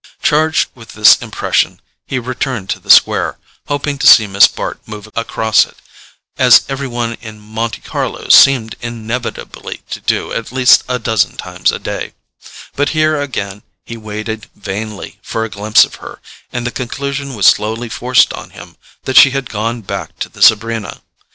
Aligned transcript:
Charged 0.23 0.69
with 0.73 0.93
this 0.93 1.21
impression 1.21 1.79
he 2.07 2.17
returned 2.17 2.71
to 2.71 2.79
the 2.79 2.89
square, 2.89 3.37
hoping 3.67 3.99
to 3.99 4.07
see 4.07 4.25
Miss 4.25 4.47
Bart 4.47 4.79
move 4.87 5.07
across 5.15 5.63
it, 5.63 5.77
as 6.39 6.63
every 6.67 6.87
one 6.87 7.17
in 7.21 7.39
Monte 7.39 7.81
Carlo 7.81 8.27
seemed 8.29 8.73
inevitably 8.81 9.81
to 9.91 9.99
do 9.99 10.33
at 10.33 10.51
least 10.51 10.83
a 10.87 10.97
dozen 10.97 11.37
times 11.37 11.71
a 11.71 11.77
day; 11.77 12.13
but 12.75 12.89
here 12.97 13.21
again 13.21 13.61
he 13.85 13.95
waited 13.95 14.49
vainly 14.55 15.19
for 15.21 15.43
a 15.45 15.49
glimpse 15.51 15.83
of 15.83 15.93
her, 16.01 16.19
and 16.51 16.65
the 16.65 16.71
conclusion 16.71 17.35
was 17.35 17.45
slowly 17.45 17.87
forced 17.87 18.33
on 18.33 18.49
him 18.49 18.77
that 19.03 19.17
she 19.17 19.29
had 19.29 19.51
gone 19.51 19.81
back 19.81 20.17
to 20.17 20.29
the 20.29 20.41
Sabrina. 20.41 21.03